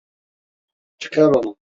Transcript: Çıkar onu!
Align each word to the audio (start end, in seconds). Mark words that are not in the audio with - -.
Çıkar 0.97 1.35
onu! 1.35 1.57